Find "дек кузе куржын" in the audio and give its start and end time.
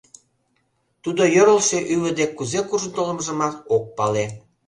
2.19-2.91